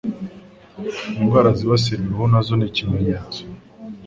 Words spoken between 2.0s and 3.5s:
uruhu nazo nikimenyetso